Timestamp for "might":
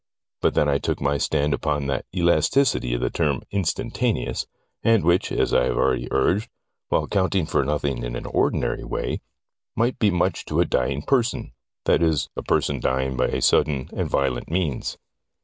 9.75-9.99